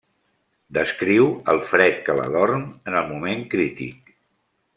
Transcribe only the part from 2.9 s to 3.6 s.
en el moment